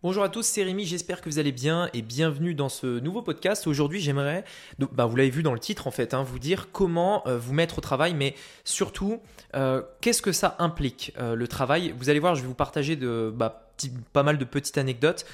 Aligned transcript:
Bonjour 0.00 0.22
à 0.22 0.28
tous, 0.28 0.46
c'est 0.46 0.62
Rémi, 0.62 0.84
j'espère 0.84 1.20
que 1.20 1.28
vous 1.28 1.40
allez 1.40 1.50
bien 1.50 1.90
et 1.92 2.02
bienvenue 2.02 2.54
dans 2.54 2.68
ce 2.68 3.00
nouveau 3.00 3.20
podcast. 3.20 3.66
Aujourd'hui, 3.66 4.00
j'aimerais, 4.00 4.44
bah, 4.92 5.06
vous 5.06 5.16
l'avez 5.16 5.30
vu 5.30 5.42
dans 5.42 5.54
le 5.54 5.58
titre 5.58 5.88
en 5.88 5.90
fait, 5.90 6.14
hein, 6.14 6.22
vous 6.22 6.38
dire 6.38 6.68
comment 6.70 7.26
euh, 7.26 7.36
vous 7.36 7.52
mettre 7.52 7.78
au 7.78 7.80
travail, 7.80 8.14
mais 8.14 8.36
surtout, 8.62 9.20
euh, 9.56 9.82
qu'est-ce 10.00 10.22
que 10.22 10.30
ça 10.30 10.54
implique 10.60 11.12
euh, 11.18 11.34
le 11.34 11.48
travail? 11.48 11.92
Vous 11.98 12.10
allez 12.10 12.20
voir, 12.20 12.36
je 12.36 12.42
vais 12.42 12.46
vous 12.46 12.54
partager 12.54 12.94
bah, 12.94 13.68
pas 14.12 14.22
mal 14.22 14.38
de 14.38 14.44
petites 14.44 14.78
anecdotes 14.78 15.26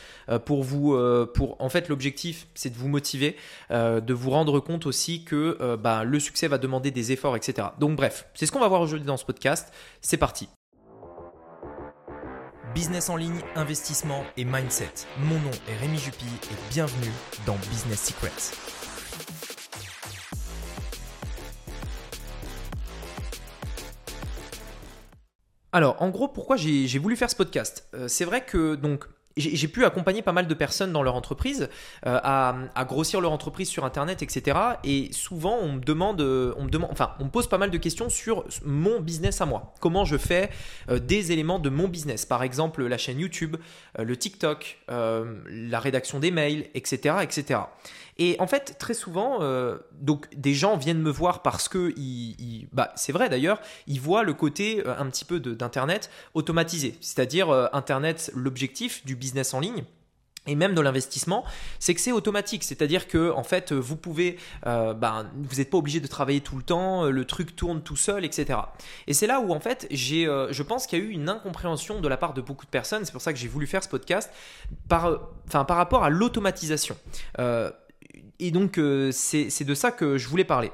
pour 0.46 0.63
vous 0.63 0.94
pour 1.33 1.58
en 1.62 1.71
fait 1.71 1.88
l'objectif 1.88 2.46
c'est 2.54 2.69
de 2.69 2.76
vous 2.76 2.88
motiver 2.88 3.37
de 3.71 4.12
vous 4.12 4.28
rendre 4.28 4.60
compte 4.60 4.85
aussi 4.85 5.24
que 5.24 5.76
bah, 5.76 6.04
le 6.04 6.21
succès 6.21 6.46
va 6.46 6.58
demander 6.58 6.90
des 6.90 7.10
efforts 7.10 7.37
etc 7.37 7.69
donc 7.81 7.96
bref 7.96 8.26
c'est 8.35 8.44
ce 8.44 8.53
qu'on 8.53 8.60
va 8.60 8.69
voir 8.69 8.83
aujourd'hui 8.83 9.06
dans 9.06 9.17
ce 9.17 9.24
podcast 9.24 9.72
c'est 10.03 10.19
parti 10.19 10.51
Business 12.75 13.09
en 13.09 13.17
ligne, 13.17 13.41
investissement 13.54 14.25
et 14.37 14.45
mindset. 14.45 14.91
Mon 15.21 15.38
nom 15.38 15.51
est 15.69 15.77
Rémi 15.77 15.97
Jupy 15.97 16.24
et 16.24 16.73
bienvenue 16.73 17.12
dans 17.46 17.55
Business 17.70 18.02
Secrets. 18.02 18.30
Alors, 25.73 26.02
en 26.02 26.09
gros, 26.10 26.27
pourquoi 26.29 26.56
j'ai 26.56 26.98
voulu 26.98 27.16
faire 27.16 27.30
ce 27.30 27.37
podcast? 27.37 27.88
Euh, 27.95 28.09
C'est 28.09 28.24
vrai 28.24 28.45
que 28.45 28.74
donc 28.74 29.04
j'ai 29.37 29.69
pu 29.69 29.84
accompagner 29.84 30.23
pas 30.23 30.33
mal 30.33 30.47
de 30.47 30.55
personnes 30.55 30.93
dans 30.93 31.02
leur 31.02 31.16
entreprise 31.16 31.69
euh, 32.06 32.20
à, 32.23 32.84
grossir 32.84 33.20
leur 33.20 33.33
entreprise 33.33 33.69
sur 33.69 33.84
internet, 33.84 34.23
etc. 34.23 34.59
Et 34.84 35.09
souvent, 35.12 35.59
on 35.60 35.73
me 35.73 35.80
demande, 35.80 36.20
euh, 36.20 36.55
on 36.57 36.65
me 36.65 36.70
demande, 36.70 36.91
enfin, 36.93 37.15
on 37.19 37.24
me 37.24 37.30
pose 37.30 37.48
pas 37.48 37.59
mal 37.59 37.70
de 37.70 37.79
questions 37.79 38.09
sur 38.09 38.45
mon 38.65 39.01
business 39.01 39.41
à 39.41 39.47
moi. 39.47 39.74
Comment 39.80 40.05
je 40.05 40.16
fais 40.16 40.51
euh, 40.88 40.98
des 40.98 41.33
éléments 41.33 41.59
de 41.59 41.69
mon 41.69 41.88
business, 41.88 42.27
par 42.27 42.43
exemple 42.43 42.84
la 42.84 42.98
chaîne 42.98 43.19
YouTube, 43.19 43.57
le 43.98 44.16
TikTok, 44.16 44.79
la 44.88 45.80
rédaction 45.80 46.19
des 46.19 46.30
mails, 46.30 46.66
etc., 46.74 47.16
etc. 47.23 47.60
Et 48.18 48.37
en 48.38 48.46
fait, 48.46 48.76
très 48.79 48.95
souvent, 48.95 49.38
euh, 49.40 49.79
donc 49.93 50.29
des 50.37 50.54
gens 50.54 50.76
viennent 50.76 51.01
me 51.01 51.10
voir 51.10 51.43
parce 51.43 51.68
que, 51.68 51.93
bah, 52.73 52.93
c'est 52.96 53.12
vrai 53.12 53.29
d'ailleurs, 53.29 53.60
ils 53.87 54.01
voient 54.01 54.23
le 54.23 54.34
côté 54.34 54.82
euh, 54.87 54.95
un 54.98 55.07
petit 55.07 55.24
peu 55.24 55.40
d'internet 55.40 56.10
automatisé, 56.35 56.96
c'est-à-dire 57.01 57.51
euh, 57.51 57.66
internet, 57.73 58.30
l'objectif 58.35 59.04
du 59.04 59.16
business 59.16 59.52
en 59.54 59.60
ligne 59.60 59.85
et 60.46 60.57
même 60.57 60.74
de 60.74 60.80
l'investissement, 60.82 61.42
c'est 61.79 61.95
que 61.95 62.02
c'est 62.02 62.12
automatique. 62.12 62.65
C'est-à-dire 62.65 63.09
que 63.09 63.32
en 63.32 63.45
fait, 63.45 63.73
vous 63.73 63.96
pouvez, 63.96 64.37
bah, 64.62 65.25
vous 65.35 65.57
n'êtes 65.57 65.70
pas 65.70 65.79
obligé 65.79 66.01
de 66.01 66.07
travailler 66.07 66.42
tout 66.42 66.59
le 66.59 66.62
temps, 66.62 67.05
le 67.05 67.25
truc 67.25 67.57
tourne 67.57 67.81
tout 67.83 67.97
seul, 67.97 68.27
etc. 68.27 68.59
Et 69.07 69.15
c'est 69.15 69.27
là 69.27 69.41
où 69.41 69.55
en 69.55 69.61
fait, 69.61 69.87
j'ai, 69.91 70.27
je 70.27 70.62
pense 70.62 70.87
qu'il 70.87 70.98
y 70.98 71.03
a 71.03 71.05
eu 71.07 71.09
une 71.09 71.31
incompréhension 71.31 72.03
de 72.03 72.09
la 72.09 72.19
part 72.19 72.35
de 72.35 72.42
beaucoup 72.42 72.67
de 72.67 72.70
personnes. 72.70 73.07
C'est 73.07 73.12
pour 73.12 73.23
ça 73.23 73.33
que 73.33 73.39
j'ai 73.39 73.48
voulu 73.48 73.67
faire 73.67 73.83
ce 73.83 73.89
podcast 73.89 74.31
par, 74.87 75.19
enfin, 75.47 75.65
par 75.65 75.79
rapport 75.79 76.05
à 76.05 76.11
l'automatisation 76.11 76.95
et 78.39 78.51
donc, 78.51 78.79
euh, 78.79 79.11
c'est 79.12 79.65
de 79.65 79.75
ça 79.75 79.91
que 79.91 80.19
je 80.19 80.29
voulais 80.29 80.45
parler. 80.45 80.70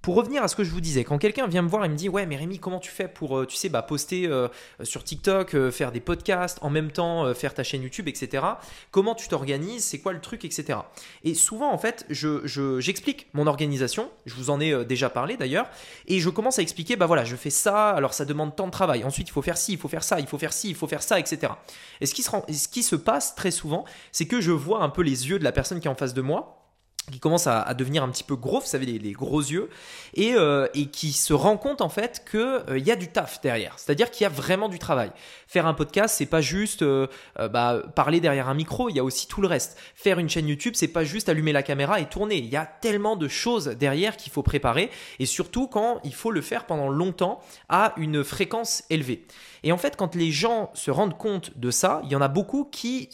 Pour 0.00 0.16
revenir 0.16 0.42
à 0.42 0.48
ce 0.48 0.56
que 0.56 0.64
je 0.64 0.70
vous 0.70 0.80
disais, 0.80 1.04
quand 1.04 1.18
quelqu'un 1.18 1.46
vient 1.46 1.62
me 1.62 1.68
voir 1.68 1.84
et 1.84 1.88
me 1.88 1.94
dit 1.94 2.08
Ouais, 2.08 2.26
mais 2.26 2.34
Rémi, 2.34 2.58
comment 2.58 2.80
tu 2.80 2.90
fais 2.90 3.06
pour, 3.06 3.38
euh, 3.38 3.46
tu 3.46 3.54
sais, 3.54 3.68
bah, 3.68 3.82
poster 3.82 4.26
euh, 4.26 4.48
sur 4.82 5.04
TikTok, 5.04 5.70
faire 5.70 5.92
des 5.92 6.00
podcasts, 6.00 6.58
en 6.62 6.70
même 6.70 6.90
temps 6.90 7.32
faire 7.34 7.54
ta 7.54 7.62
chaîne 7.62 7.82
YouTube, 7.82 8.08
etc. 8.08 8.44
Comment 8.90 9.14
tu 9.14 9.28
t'organises 9.28 9.84
C'est 9.84 9.98
quoi 9.98 10.12
le 10.12 10.20
truc, 10.20 10.44
etc. 10.44 10.78
Et 11.22 11.34
souvent, 11.34 11.72
en 11.72 11.78
fait, 11.78 12.04
j'explique 12.08 13.28
je, 13.32 13.38
mon 13.38 13.46
organisation. 13.46 14.10
Je 14.26 14.34
vous 14.34 14.50
en 14.50 14.58
ai 14.58 14.84
déjà 14.84 15.08
parlé 15.08 15.36
d'ailleurs. 15.36 15.68
Et 16.08 16.18
je 16.18 16.30
commence 16.30 16.58
à 16.58 16.62
expliquer 16.62 16.96
Bah 16.96 17.06
voilà, 17.06 17.24
je 17.24 17.36
fais 17.36 17.50
ça, 17.50 17.90
alors 17.90 18.14
ça 18.14 18.24
demande 18.24 18.56
tant 18.56 18.66
de 18.66 18.72
travail. 18.72 19.04
Ensuite, 19.04 19.28
il 19.28 19.32
faut 19.32 19.42
faire 19.42 19.58
ci, 19.58 19.72
il 19.72 19.78
faut 19.78 19.88
faire 19.88 20.02
ça, 20.02 20.18
il 20.18 20.26
faut 20.26 20.38
faire 20.38 20.52
ci, 20.52 20.70
il 20.70 20.74
faut 20.74 20.88
faire 20.88 21.02
ça, 21.02 21.20
etc. 21.20 21.52
Et 22.00 22.06
ce 22.06 22.14
qui 22.14 22.22
se, 22.22 22.30
ce 22.30 22.66
qui 22.66 22.82
se 22.82 22.96
passe 22.96 23.36
très 23.36 23.52
souvent, 23.52 23.84
c'est 24.10 24.26
que 24.26 24.40
je 24.40 24.50
vois 24.50 24.82
un 24.82 24.88
peu 24.88 25.02
les 25.02 25.28
yeux 25.28 25.38
de 25.38 25.44
la 25.44 25.52
personne 25.52 25.78
qui 25.78 25.86
est 25.86 25.90
en 25.90 25.94
face 25.94 26.14
de 26.14 26.22
moi 26.22 26.61
qui 27.10 27.18
commence 27.18 27.46
à, 27.46 27.74
devenir 27.74 28.02
un 28.04 28.08
petit 28.08 28.22
peu 28.22 28.36
gros, 28.36 28.60
vous 28.60 28.66
savez, 28.66 28.86
les, 28.86 29.12
gros 29.12 29.40
yeux, 29.40 29.68
et, 30.14 30.34
euh, 30.34 30.68
et, 30.74 30.86
qui 30.86 31.12
se 31.12 31.32
rend 31.32 31.56
compte 31.56 31.80
en 31.80 31.88
fait 31.88 32.24
qu'il 32.30 32.40
euh, 32.40 32.78
y 32.78 32.90
a 32.90 32.96
du 32.96 33.08
taf 33.08 33.40
derrière, 33.40 33.74
c'est-à-dire 33.76 34.10
qu'il 34.10 34.24
y 34.24 34.26
a 34.26 34.30
vraiment 34.30 34.68
du 34.68 34.78
travail. 34.78 35.10
Faire 35.48 35.66
un 35.66 35.74
podcast, 35.74 36.14
c'est 36.16 36.26
pas 36.26 36.40
juste 36.40 36.82
euh, 36.82 37.08
bah, 37.50 37.82
parler 37.94 38.20
derrière 38.20 38.48
un 38.48 38.54
micro, 38.54 38.88
il 38.88 38.96
y 38.96 39.00
a 39.00 39.04
aussi 39.04 39.26
tout 39.26 39.40
le 39.40 39.48
reste. 39.48 39.78
Faire 39.94 40.18
une 40.18 40.28
chaîne 40.28 40.46
YouTube, 40.46 40.74
c'est 40.76 40.88
pas 40.88 41.04
juste 41.04 41.28
allumer 41.28 41.52
la 41.52 41.62
caméra 41.62 42.00
et 42.00 42.06
tourner. 42.06 42.36
Il 42.36 42.48
y 42.48 42.56
a 42.56 42.66
tellement 42.66 43.16
de 43.16 43.28
choses 43.28 43.66
derrière 43.66 44.16
qu'il 44.16 44.30
faut 44.30 44.42
préparer, 44.42 44.90
et 45.18 45.26
surtout 45.26 45.66
quand 45.66 46.00
il 46.04 46.14
faut 46.14 46.30
le 46.30 46.40
faire 46.40 46.66
pendant 46.66 46.88
longtemps 46.88 47.40
à 47.68 47.94
une 47.96 48.22
fréquence 48.22 48.84
élevée. 48.90 49.26
Et 49.64 49.72
en 49.72 49.78
fait, 49.78 49.96
quand 49.96 50.14
les 50.14 50.30
gens 50.30 50.70
se 50.74 50.90
rendent 50.90 51.16
compte 51.16 51.56
de 51.56 51.70
ça, 51.70 52.00
il 52.04 52.10
y 52.10 52.16
en 52.16 52.20
a 52.20 52.28
beaucoup 52.28 52.64
qui, 52.64 53.08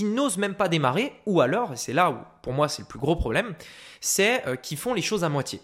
n'osent 0.00 0.36
même 0.36 0.54
pas 0.54 0.68
démarrer, 0.68 1.12
ou 1.24 1.40
alors, 1.40 1.72
et 1.72 1.76
c'est 1.76 1.92
là 1.92 2.10
où 2.10 2.16
pour 2.42 2.52
moi 2.52 2.68
c'est 2.68 2.82
le 2.82 2.88
plus 2.88 2.98
gros 2.98 3.16
problème, 3.16 3.54
c'est 4.00 4.46
euh, 4.46 4.56
qu'ils 4.56 4.78
font 4.78 4.94
les 4.94 5.02
choses 5.02 5.24
à 5.24 5.28
moitié. 5.28 5.60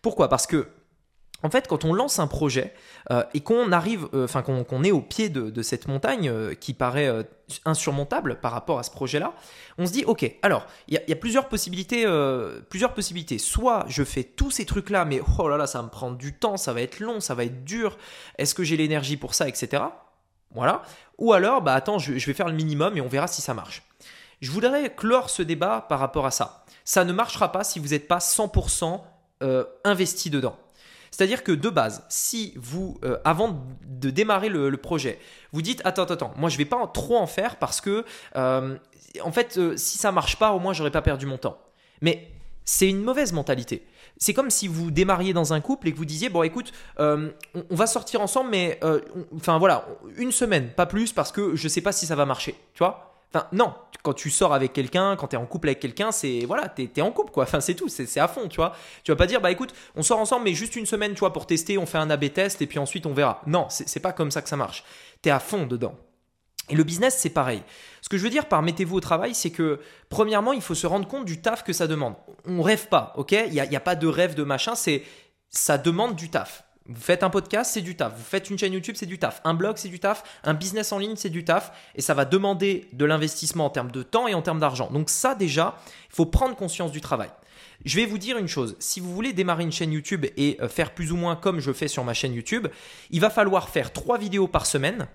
Pourquoi? 0.00 0.28
Parce 0.28 0.46
que 0.46 0.68
en 1.44 1.50
fait, 1.50 1.68
quand 1.68 1.84
on 1.84 1.92
lance 1.92 2.18
un 2.18 2.26
projet 2.26 2.74
euh, 3.12 3.22
et 3.34 3.40
qu'on 3.40 3.70
arrive, 3.70 4.08
euh, 4.14 4.24
enfin 4.24 4.42
qu'on 4.42 4.82
est 4.82 4.90
au 4.90 5.00
pied 5.00 5.28
de, 5.28 5.62
cette 5.62 5.86
montagne 5.86 6.32
qui 6.56 6.74
paraît 6.74 7.10
insurmontable 7.64 8.40
par 8.40 8.50
rapport 8.50 8.80
à 8.80 8.82
ce 8.82 8.90
projet-là, 8.90 9.32
on 9.78 9.86
se 9.86 9.92
dit 9.92 10.04
ok, 10.04 10.28
alors 10.42 10.66
il 10.88 11.00
y, 11.06 11.12
a 11.12 11.16
plusieurs 11.16 11.48
possibilités, 11.48 12.04
plusieurs 12.68 12.92
possibilités. 12.94 13.38
Soit 13.38 13.84
je 13.86 14.02
fais 14.02 14.24
tous 14.24 14.50
ces 14.50 14.64
trucs-là, 14.64 15.04
mais 15.04 15.20
oh 15.38 15.48
là 15.48 15.56
là, 15.56 15.66
ça 15.66 15.78
va 15.78 15.84
me 15.84 15.90
prendre 15.90 16.16
du 16.16 16.34
temps, 16.34 16.56
ça 16.56 16.72
va 16.72 16.82
être 16.82 16.98
long, 16.98 17.20
ça 17.20 17.34
va 17.34 17.44
être 17.44 17.64
dur. 17.64 17.96
Est-ce 18.38 18.54
que 18.54 18.64
j'ai 18.64 18.76
l'énergie 18.76 19.16
pour 19.16 19.34
ça, 19.34 19.48
etc. 19.48 19.84
Voilà. 20.54 20.82
Ou 21.18 21.32
alors, 21.32 21.62
bah 21.62 21.74
attends, 21.74 21.98
je 21.98 22.12
vais 22.12 22.34
faire 22.34 22.48
le 22.48 22.54
minimum 22.54 22.96
et 22.96 23.00
on 23.00 23.08
verra 23.08 23.28
si 23.28 23.42
ça 23.42 23.54
marche. 23.54 23.82
Je 24.44 24.50
voudrais 24.50 24.94
clore 24.94 25.30
ce 25.30 25.42
débat 25.42 25.86
par 25.88 25.98
rapport 25.98 26.26
à 26.26 26.30
ça. 26.30 26.64
Ça 26.84 27.04
ne 27.04 27.14
marchera 27.14 27.50
pas 27.50 27.64
si 27.64 27.78
vous 27.78 27.88
n'êtes 27.88 28.06
pas 28.06 28.18
100% 28.18 29.00
euh, 29.42 29.64
investi 29.84 30.28
dedans. 30.28 30.56
C'est-à-dire 31.14 31.44
que 31.44 31.52
de 31.52 31.68
base, 31.68 32.04
si 32.08 32.54
vous, 32.56 32.98
euh, 33.04 33.18
avant 33.24 33.64
de 33.86 34.10
démarrer 34.10 34.48
le, 34.48 34.76
projet, 34.76 35.20
vous 35.52 35.62
dites 35.62 35.80
attends, 35.84 36.02
attends, 36.02 36.14
attends, 36.14 36.34
moi 36.36 36.50
je 36.50 36.58
vais 36.58 36.64
pas 36.64 36.84
trop 36.92 37.18
en 37.18 37.28
faire 37.28 37.54
parce 37.54 37.80
que, 37.80 38.04
euh, 38.34 38.76
en 39.22 39.30
fait, 39.30 39.60
si 39.76 39.96
ça 39.96 40.10
marche 40.10 40.40
pas, 40.40 40.50
au 40.50 40.58
moins 40.58 40.72
j'aurais 40.72 40.90
pas 40.90 41.02
perdu 41.02 41.26
mon 41.26 41.38
temps. 41.38 41.56
Mais 42.00 42.32
c'est 42.64 42.88
une 42.88 43.00
mauvaise 43.00 43.32
mentalité. 43.32 43.86
C'est 44.16 44.34
comme 44.34 44.50
si 44.50 44.66
vous 44.66 44.90
démarriez 44.90 45.32
dans 45.32 45.52
un 45.52 45.60
couple 45.60 45.86
et 45.86 45.92
que 45.92 45.96
vous 45.96 46.04
disiez 46.04 46.30
bon 46.30 46.42
écoute, 46.42 46.72
on, 46.98 47.30
va 47.70 47.86
sortir 47.86 48.20
ensemble, 48.20 48.50
mais 48.50 48.80
enfin 49.36 49.58
voilà, 49.58 49.86
une 50.16 50.32
semaine, 50.32 50.70
pas 50.70 50.86
plus, 50.86 51.12
parce 51.12 51.30
que 51.30 51.54
je 51.54 51.68
sais 51.68 51.80
pas 51.80 51.92
si 51.92 52.06
ça 52.06 52.16
va 52.16 52.26
marcher. 52.26 52.56
Tu 52.74 52.78
vois 52.78 53.13
non, 53.52 53.74
quand 54.02 54.12
tu 54.12 54.30
sors 54.30 54.52
avec 54.52 54.72
quelqu'un, 54.72 55.16
quand 55.16 55.28
tu 55.28 55.36
es 55.36 55.38
en 55.38 55.46
couple 55.46 55.68
avec 55.68 55.80
quelqu'un, 55.80 56.12
c'est 56.12 56.40
voilà, 56.46 56.68
tu 56.68 56.88
es, 56.94 57.00
en 57.00 57.10
couple 57.10 57.32
quoi. 57.32 57.44
Enfin, 57.44 57.60
c'est 57.60 57.74
tout, 57.74 57.88
c'est 57.88 58.20
à 58.20 58.28
fond, 58.28 58.48
tu 58.48 58.56
vois. 58.56 58.74
Tu 59.02 59.10
vas 59.10 59.16
pas 59.16 59.26
dire 59.26 59.40
bah 59.40 59.50
écoute, 59.50 59.74
on 59.96 60.02
sort 60.02 60.18
ensemble 60.18 60.44
mais 60.44 60.54
juste 60.54 60.76
une 60.76 60.86
semaine, 60.86 61.14
tu 61.14 61.20
vois, 61.20 61.32
pour 61.32 61.46
tester, 61.46 61.78
on 61.78 61.86
fait 61.86 61.98
un 61.98 62.10
AB 62.10 62.32
test 62.32 62.60
et 62.62 62.66
puis 62.66 62.78
ensuite 62.78 63.06
on 63.06 63.14
verra. 63.14 63.40
Non, 63.46 63.66
c'est 63.70 64.00
pas 64.00 64.12
comme 64.12 64.30
ça 64.30 64.42
que 64.42 64.48
ça 64.48 64.56
marche. 64.56 64.84
Tu 65.22 65.28
es 65.28 65.32
à 65.32 65.40
fond 65.40 65.66
dedans. 65.66 65.94
Et 66.70 66.76
le 66.76 66.84
business, 66.84 67.16
c'est 67.18 67.30
pareil. 67.30 67.62
Ce 68.00 68.08
que 68.08 68.16
je 68.16 68.22
veux 68.22 68.30
dire 68.30 68.46
par 68.46 68.62
mettez-vous 68.62 68.96
au 68.96 69.00
travail, 69.00 69.34
c'est 69.34 69.50
que 69.50 69.80
premièrement, 70.08 70.52
il 70.52 70.62
faut 70.62 70.74
se 70.74 70.86
rendre 70.86 71.06
compte 71.06 71.24
du 71.24 71.40
taf 71.40 71.62
que 71.62 71.72
ça 71.72 71.86
demande. 71.86 72.14
On 72.46 72.62
rêve 72.62 72.88
pas, 72.88 73.12
ok? 73.16 73.32
Il 73.32 73.52
n'y 73.52 73.60
a, 73.60 73.66
a 73.76 73.80
pas 73.80 73.96
de 73.96 74.06
rêve 74.06 74.34
de 74.34 74.44
machin, 74.44 74.74
c'est 74.74 75.02
ça 75.50 75.78
demande 75.78 76.16
du 76.16 76.30
taf. 76.30 76.64
Vous 76.86 77.00
faites 77.00 77.22
un 77.22 77.30
podcast, 77.30 77.70
c'est 77.72 77.80
du 77.80 77.96
taf. 77.96 78.14
Vous 78.14 78.24
faites 78.24 78.50
une 78.50 78.58
chaîne 78.58 78.74
YouTube, 78.74 78.96
c'est 78.98 79.06
du 79.06 79.18
taf. 79.18 79.40
Un 79.44 79.54
blog, 79.54 79.78
c'est 79.78 79.88
du 79.88 80.00
taf. 80.00 80.22
Un 80.44 80.52
business 80.52 80.92
en 80.92 80.98
ligne, 80.98 81.16
c'est 81.16 81.30
du 81.30 81.42
taf. 81.42 81.72
Et 81.94 82.02
ça 82.02 82.12
va 82.12 82.26
demander 82.26 82.88
de 82.92 83.06
l'investissement 83.06 83.64
en 83.64 83.70
termes 83.70 83.90
de 83.90 84.02
temps 84.02 84.28
et 84.28 84.34
en 84.34 84.42
termes 84.42 84.60
d'argent. 84.60 84.90
Donc 84.90 85.08
ça 85.08 85.34
déjà, 85.34 85.78
il 86.10 86.14
faut 86.14 86.26
prendre 86.26 86.54
conscience 86.54 86.92
du 86.92 87.00
travail. 87.00 87.30
Je 87.86 87.96
vais 87.96 88.04
vous 88.04 88.18
dire 88.18 88.36
une 88.36 88.48
chose, 88.48 88.76
si 88.80 89.00
vous 89.00 89.14
voulez 89.14 89.32
démarrer 89.32 89.62
une 89.62 89.72
chaîne 89.72 89.92
YouTube 89.92 90.26
et 90.36 90.58
euh, 90.60 90.68
faire 90.68 90.92
plus 90.92 91.10
ou 91.10 91.16
moins 91.16 91.36
comme 91.36 91.58
je 91.58 91.72
fais 91.72 91.88
sur 91.88 92.04
ma 92.04 92.12
chaîne 92.12 92.34
YouTube, 92.34 92.68
il 93.10 93.20
va 93.20 93.30
falloir 93.30 93.70
faire 93.70 93.92
trois 93.92 94.18
vidéos 94.18 94.46
par 94.46 94.66
semaine 94.66 95.06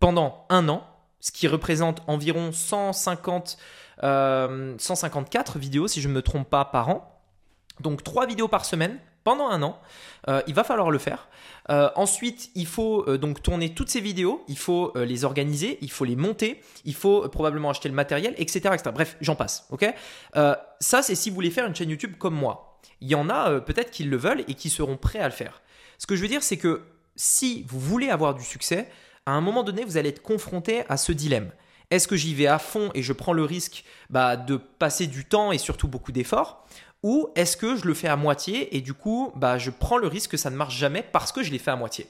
pendant 0.00 0.46
un 0.50 0.68
an, 0.68 0.86
ce 1.20 1.32
qui 1.32 1.48
représente 1.48 2.02
environ 2.06 2.52
150, 2.52 3.56
154 4.00 5.56
euh, 5.56 5.58
vidéos 5.58 5.88
si 5.88 6.02
je 6.02 6.08
ne 6.08 6.14
me 6.14 6.22
trompe 6.22 6.48
pas 6.48 6.66
par 6.66 6.90
an. 6.90 7.22
Donc 7.80 8.02
trois 8.02 8.26
vidéos 8.26 8.48
par 8.48 8.64
semaine 8.64 8.98
pendant 9.24 9.48
un 9.48 9.62
an. 9.62 9.80
Euh, 10.28 10.42
il 10.46 10.54
va 10.54 10.64
falloir 10.64 10.90
le 10.90 10.98
faire. 10.98 11.28
Euh, 11.70 11.90
ensuite, 11.96 12.50
il 12.54 12.66
faut 12.66 13.08
euh, 13.08 13.18
donc 13.18 13.42
tourner 13.42 13.74
toutes 13.74 13.88
ces 13.88 14.00
vidéos, 14.00 14.44
il 14.48 14.58
faut 14.58 14.92
les 14.96 15.24
organiser, 15.24 15.78
il 15.80 15.90
faut 15.90 16.04
les 16.04 16.16
monter, 16.16 16.60
il 16.84 16.94
faut 16.94 17.28
probablement 17.28 17.70
acheter 17.70 17.88
le 17.88 17.94
matériel, 17.94 18.34
etc. 18.36 18.76
Bref, 18.92 19.16
j'en 19.20 19.34
passe. 19.34 19.68
Ça, 20.80 21.02
c'est 21.02 21.14
si 21.14 21.30
vous 21.30 21.34
voulez 21.34 21.50
faire 21.50 21.66
une 21.66 21.74
chaîne 21.74 21.90
YouTube 21.90 22.14
comme 22.18 22.34
moi. 22.34 22.78
Il 23.00 23.08
y 23.08 23.14
en 23.14 23.28
a 23.28 23.60
peut-être 23.60 23.90
qui 23.90 24.04
le 24.04 24.16
veulent 24.16 24.44
et 24.46 24.54
qui 24.54 24.70
seront 24.70 24.96
prêts 24.96 25.18
à 25.18 25.26
le 25.26 25.32
faire. 25.32 25.62
Ce 25.98 26.06
que 26.06 26.16
je 26.16 26.22
veux 26.22 26.28
dire, 26.28 26.42
c'est 26.42 26.58
que 26.58 26.82
si 27.16 27.64
vous 27.68 27.80
voulez 27.80 28.10
avoir 28.10 28.34
du 28.34 28.44
succès, 28.44 28.88
à 29.26 29.32
un 29.32 29.40
moment 29.40 29.62
donné, 29.62 29.84
vous 29.84 29.96
allez 29.96 30.10
être 30.10 30.22
confronté 30.22 30.84
à 30.88 30.96
ce 30.96 31.12
dilemme. 31.12 31.50
Est-ce 31.90 32.08
que 32.08 32.16
j'y 32.16 32.34
vais 32.34 32.46
à 32.46 32.58
fond 32.58 32.90
et 32.94 33.02
je 33.02 33.12
prends 33.12 33.32
le 33.32 33.44
risque 33.44 33.84
bah, 34.10 34.36
de 34.36 34.56
passer 34.56 35.06
du 35.06 35.24
temps 35.24 35.52
et 35.52 35.58
surtout 35.58 35.88
beaucoup 35.88 36.12
d'efforts? 36.12 36.66
Ou 37.04 37.28
est-ce 37.36 37.58
que 37.58 37.76
je 37.76 37.84
le 37.84 37.92
fais 37.92 38.08
à 38.08 38.16
moitié 38.16 38.74
et 38.74 38.80
du 38.80 38.94
coup, 38.94 39.30
bah, 39.36 39.58
je 39.58 39.70
prends 39.70 39.98
le 39.98 40.06
risque 40.06 40.30
que 40.30 40.36
ça 40.38 40.48
ne 40.48 40.56
marche 40.56 40.74
jamais 40.74 41.02
parce 41.02 41.32
que 41.32 41.42
je 41.42 41.52
l'ai 41.52 41.58
fait 41.58 41.70
à 41.70 41.76
moitié 41.76 42.06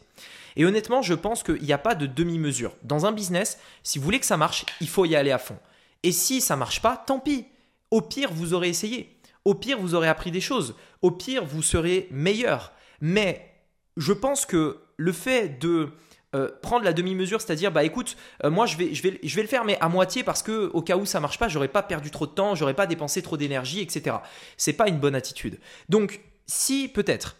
Et 0.54 0.64
honnêtement, 0.64 1.02
je 1.02 1.14
pense 1.14 1.42
qu'il 1.42 1.62
n'y 1.62 1.72
a 1.72 1.78
pas 1.78 1.96
de 1.96 2.06
demi-mesure. 2.06 2.72
Dans 2.84 3.04
un 3.04 3.10
business, 3.10 3.58
si 3.82 3.98
vous 3.98 4.04
voulez 4.04 4.20
que 4.20 4.26
ça 4.26 4.36
marche, 4.36 4.64
il 4.80 4.88
faut 4.88 5.04
y 5.04 5.16
aller 5.16 5.32
à 5.32 5.38
fond. 5.38 5.58
Et 6.04 6.12
si 6.12 6.40
ça 6.40 6.54
marche 6.54 6.80
pas, 6.80 6.96
tant 6.96 7.18
pis. 7.18 7.44
Au 7.90 8.02
pire, 8.02 8.32
vous 8.32 8.54
aurez 8.54 8.68
essayé. 8.68 9.18
Au 9.44 9.56
pire, 9.56 9.80
vous 9.80 9.96
aurez 9.96 10.06
appris 10.06 10.30
des 10.30 10.40
choses. 10.40 10.76
Au 11.02 11.10
pire, 11.10 11.44
vous 11.44 11.62
serez 11.62 12.06
meilleur. 12.12 12.70
Mais 13.00 13.52
je 13.96 14.12
pense 14.12 14.46
que 14.46 14.78
le 14.96 15.12
fait 15.12 15.58
de 15.58 15.90
euh, 16.34 16.50
prendre 16.62 16.84
la 16.84 16.92
demi-mesure, 16.92 17.40
c'est-à-dire 17.40 17.70
bah 17.72 17.84
écoute, 17.84 18.16
euh, 18.44 18.50
moi 18.50 18.66
je 18.66 18.76
vais, 18.76 18.94
je, 18.94 19.02
vais, 19.02 19.20
je 19.22 19.36
vais 19.36 19.42
le 19.42 19.48
faire 19.48 19.64
mais 19.64 19.78
à 19.80 19.88
moitié 19.88 20.22
parce 20.22 20.42
que 20.42 20.70
au 20.72 20.82
cas 20.82 20.96
où 20.96 21.06
ça 21.06 21.20
marche 21.20 21.38
pas, 21.38 21.48
j'aurais 21.48 21.68
pas 21.68 21.82
perdu 21.82 22.10
trop 22.10 22.26
de 22.26 22.32
temps, 22.32 22.54
j'aurais 22.54 22.74
pas 22.74 22.86
dépensé 22.86 23.22
trop 23.22 23.36
d'énergie, 23.36 23.80
etc. 23.80 24.16
C'est 24.56 24.72
pas 24.72 24.88
une 24.88 24.98
bonne 24.98 25.14
attitude. 25.14 25.58
Donc 25.88 26.20
si 26.46 26.88
peut-être 26.88 27.36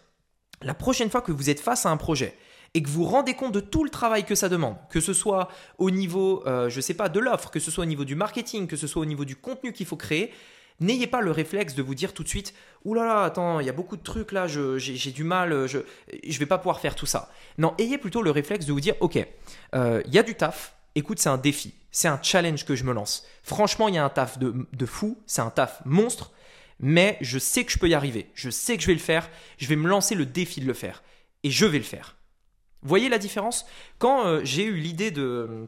la 0.61 0.73
prochaine 0.73 1.09
fois 1.09 1.21
que 1.21 1.31
vous 1.31 1.49
êtes 1.49 1.59
face 1.59 1.85
à 1.85 1.89
un 1.89 1.97
projet 1.97 2.35
et 2.73 2.83
que 2.83 2.89
vous 2.89 3.03
vous 3.03 3.09
rendez 3.09 3.33
compte 3.33 3.53
de 3.53 3.59
tout 3.59 3.83
le 3.83 3.89
travail 3.89 4.25
que 4.25 4.35
ça 4.35 4.49
demande, 4.49 4.75
que 4.89 4.99
ce 4.99 5.13
soit 5.13 5.47
au 5.77 5.91
niveau, 5.91 6.43
euh, 6.45 6.69
je 6.69 6.81
sais 6.81 6.93
pas, 6.93 7.07
de 7.07 7.19
l'offre, 7.19 7.49
que 7.49 7.59
ce 7.59 7.71
soit 7.71 7.83
au 7.83 7.87
niveau 7.87 8.03
du 8.03 8.15
marketing, 8.15 8.67
que 8.67 8.75
ce 8.75 8.85
soit 8.85 9.01
au 9.01 9.05
niveau 9.05 9.23
du 9.23 9.35
contenu 9.35 9.71
qu'il 9.71 9.85
faut 9.85 9.95
créer, 9.95 10.31
N'ayez 10.79 11.07
pas 11.07 11.21
le 11.21 11.31
réflexe 11.31 11.73
de 11.73 11.81
vous 11.81 11.95
dire 11.95 12.13
tout 12.13 12.23
de 12.23 12.27
suite 12.27 12.53
Ouh 12.83 12.93
là 12.93 13.05
là, 13.05 13.23
attends, 13.23 13.59
il 13.59 13.65
y 13.65 13.69
a 13.69 13.73
beaucoup 13.73 13.97
de 13.97 14.03
trucs 14.03 14.31
là, 14.31 14.47
j'ai 14.47 15.11
du 15.11 15.23
mal, 15.23 15.67
je 15.67 15.77
ne 15.77 16.37
vais 16.37 16.45
pas 16.45 16.57
pouvoir 16.57 16.79
faire 16.79 16.95
tout 16.95 17.05
ça. 17.05 17.31
Non, 17.57 17.73
ayez 17.79 17.97
plutôt 17.97 18.21
le 18.21 18.31
réflexe 18.31 18.65
de 18.65 18.73
vous 18.73 18.81
dire 18.81 18.95
Ok, 18.99 19.17
euh, 19.73 20.01
il 20.05 20.13
y 20.13 20.19
a 20.19 20.23
du 20.23 20.35
taf, 20.35 20.75
écoute, 20.93 21.19
c'est 21.19 21.29
un 21.29 21.37
défi, 21.37 21.73
c'est 21.91 22.07
un 22.07 22.19
challenge 22.21 22.65
que 22.65 22.75
je 22.75 22.83
me 22.83 22.93
lance. 22.93 23.25
Franchement, 23.41 23.87
il 23.87 23.95
y 23.95 23.97
a 23.97 24.05
un 24.05 24.09
taf 24.09 24.37
de, 24.37 24.67
de 24.71 24.85
fou, 24.85 25.17
c'est 25.25 25.41
un 25.41 25.49
taf 25.49 25.81
monstre, 25.85 26.31
mais 26.79 27.17
je 27.21 27.39
sais 27.39 27.63
que 27.63 27.71
je 27.71 27.79
peux 27.79 27.89
y 27.89 27.93
arriver, 27.93 28.29
je 28.35 28.49
sais 28.49 28.75
que 28.75 28.83
je 28.83 28.87
vais 28.87 28.93
le 28.93 28.99
faire, 28.99 29.29
je 29.57 29.67
vais 29.67 29.77
me 29.77 29.87
lancer 29.87 30.13
le 30.13 30.25
défi 30.25 30.59
de 30.59 30.67
le 30.67 30.73
faire, 30.73 31.03
et 31.43 31.49
je 31.49 31.65
vais 31.65 31.77
le 31.79 31.83
faire. 31.83 32.17
Voyez 32.83 33.09
la 33.09 33.17
différence? 33.17 33.65
Quand 33.97 34.27
euh, 34.27 34.41
j'ai 34.43 34.65
eu 34.65 34.75
l'idée 34.75 35.09
de 35.09 35.67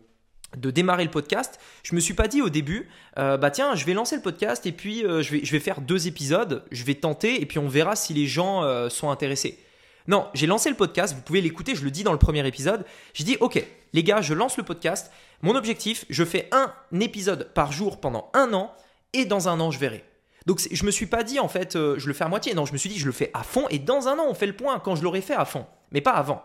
de 0.56 0.72
démarrer 0.72 1.04
le 1.04 1.12
podcast, 1.12 1.60
je 1.84 1.94
me 1.94 2.00
suis 2.00 2.14
pas 2.14 2.28
dit 2.28 2.42
au 2.42 2.50
début, 2.50 2.88
euh, 3.18 3.38
bah 3.38 3.52
tiens, 3.52 3.76
je 3.76 3.86
vais 3.86 3.94
lancer 3.94 4.16
le 4.16 4.22
podcast 4.22 4.66
et 4.66 4.72
puis 4.72 5.06
euh, 5.06 5.22
je, 5.22 5.32
vais, 5.32 5.46
je 5.46 5.52
vais 5.52 5.60
faire 5.60 5.82
deux 5.82 6.08
épisodes, 6.08 6.64
je 6.72 6.84
vais 6.84 6.96
tenter 6.96 7.42
et 7.42 7.46
puis 7.46 7.60
on 7.60 7.68
verra 7.68 7.96
si 7.96 8.14
les 8.14 8.28
gens 8.28 8.64
euh, 8.64 8.90
sont 8.90 9.10
intéressés. 9.10 9.60
Non, 10.08 10.28
j'ai 10.34 10.48
lancé 10.48 10.70
le 10.70 10.76
podcast, 10.76 11.14
vous 11.14 11.22
pouvez 11.22 11.42
l'écouter, 11.42 11.76
je 11.76 11.84
le 11.84 11.92
dis 11.92 12.04
dans 12.04 12.14
le 12.14 12.18
premier 12.18 12.48
épisode. 12.48 12.86
J'ai 13.14 13.26
dit, 13.26 13.36
ok, 13.42 13.62
les 13.92 14.04
gars, 14.04 14.22
je 14.22 14.34
lance 14.34 14.56
le 14.56 14.64
podcast. 14.64 15.12
Mon 15.42 15.54
objectif, 15.56 16.06
je 16.10 16.24
fais 16.24 16.48
un 16.54 16.72
épisode 17.02 17.52
par 17.54 17.74
jour 17.74 18.00
pendant 18.00 18.32
un 18.34 18.54
an 18.54 18.74
et 19.12 19.26
dans 19.26 19.50
un 19.50 19.60
an, 19.60 19.70
je 19.70 19.80
verrai. 19.80 20.06
Donc 20.46 20.62
je 20.72 20.86
me 20.86 20.92
suis 20.92 21.08
pas 21.08 21.24
dit 21.24 21.40
en 21.42 21.50
fait, 21.50 21.74
je 21.74 22.08
le 22.08 22.14
fais 22.14 22.24
à 22.24 22.30
moitié. 22.30 22.54
Non, 22.54 22.66
je 22.66 22.72
me 22.72 22.78
suis 22.78 22.90
dit, 22.90 22.98
je 22.98 23.06
le 23.06 23.12
fais 23.12 23.32
à 23.34 23.44
fond 23.44 23.66
et 23.70 23.80
dans 23.80 24.08
un 24.08 24.18
an, 24.18 24.26
on 24.30 24.34
fait 24.34 24.48
le 24.48 24.56
point 24.56 24.80
quand 24.80 24.96
je 24.96 25.04
l'aurai 25.04 25.20
fait 25.20 25.36
à 25.36 25.44
fond, 25.44 25.66
mais 25.92 26.00
pas 26.00 26.12
avant. 26.12 26.42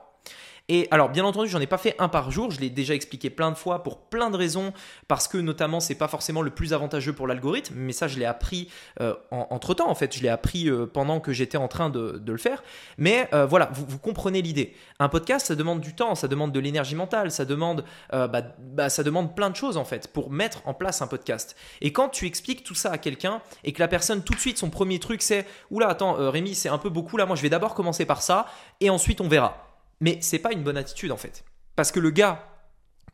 Et 0.69 0.89
alors, 0.91 1.09
bien 1.09 1.25
entendu, 1.25 1.49
j'en 1.49 1.61
ai 1.61 1.67
pas 1.67 1.79
fait 1.79 1.95
un 1.99 2.09
par 2.09 2.31
jour. 2.31 2.51
Je 2.51 2.61
l'ai 2.61 2.71
déjà 2.71 2.95
expliqué 2.95 3.31
plein 3.31 3.51
de 3.51 3.57
fois 3.57 3.83
pour 3.83 3.99
plein 3.99 4.31
de 4.31 4.37
raisons, 4.37 4.73
parce 5.09 5.29
que 5.29 5.39
notamment, 5.39 5.81
c'est 5.81 5.95
pas 5.95 6.09
forcément 6.09 6.43
le 6.43 6.51
plus 6.51 6.73
avantageux 6.73 7.13
pour 7.13 7.27
l'algorithme. 7.27 7.75
Mais 7.77 7.93
ça, 7.93 8.09
je 8.09 8.19
l'ai 8.19 8.25
appris 8.25 8.69
euh, 9.01 9.15
entre 9.31 9.75
temps. 9.75 9.91
En 9.91 9.95
fait, 9.95 10.17
je 10.17 10.23
l'ai 10.23 10.29
appris 10.29 10.69
euh, 10.69 10.87
pendant 10.87 11.21
que 11.21 11.33
j'étais 11.33 11.59
en 11.59 11.69
train 11.69 11.91
de, 11.91 12.23
le 12.25 12.39
faire. 12.39 12.63
Mais 12.97 13.29
euh, 13.35 13.45
voilà, 13.45 13.71
vous, 13.75 13.99
comprenez 13.99 14.41
l'idée. 14.41 14.75
Un 14.99 15.09
podcast, 15.09 15.47
ça 15.47 15.55
demande 15.55 15.81
du 15.81 15.95
temps, 15.95 16.15
ça 16.15 16.29
demande 16.29 16.53
de 16.53 16.61
l'énergie 16.61 16.95
mentale, 16.95 17.31
ça 17.31 17.45
demande, 17.45 17.85
bah, 18.11 18.43
bah, 18.59 18.89
ça 18.89 19.03
demande 19.03 19.35
plein 19.35 19.51
de 19.51 19.57
choses 19.57 19.77
en 19.77 19.85
fait 19.85 20.09
pour 20.09 20.31
mettre 20.31 20.63
en 20.67 20.75
place 20.75 21.03
un 21.03 21.07
podcast. 21.07 21.57
Et 21.81 21.93
quand 21.93 22.09
tu 22.09 22.27
expliques 22.27 22.65
tout 22.65 22.75
ça 22.75 22.91
à 22.91 22.99
quelqu'un 22.99 23.43
et 23.65 23.73
que 23.73 23.81
la 23.81 23.89
personne 23.89 24.23
tout 24.23 24.35
de 24.35 24.39
suite, 24.39 24.59
son 24.59 24.71
premier 24.71 24.99
truc, 24.99 25.23
c'est 25.23 25.47
oula, 25.71 25.89
attends, 25.89 26.15
Rémi, 26.31 26.55
c'est 26.55 26.69
un 26.69 26.79
peu 26.79 26.89
beaucoup 26.89 27.17
là. 27.17 27.27
Moi, 27.27 27.37
je 27.37 27.43
vais 27.43 27.51
d'abord 27.51 27.75
commencer 27.75 28.07
par 28.07 28.23
ça 28.23 28.47
et 28.81 28.89
ensuite 28.91 29.21
on 29.21 29.29
verra. 29.29 29.72
Mais 30.03 30.19
c'est 30.21 30.41
pas 30.41 30.53
une 30.53 30.63
bonne 30.63 30.77
attitude 30.77 31.13
en 31.13 31.17
fait. 31.17 31.45
Parce 31.77 31.93
que 31.93 32.01
le 32.01 32.11
gars 32.11 32.47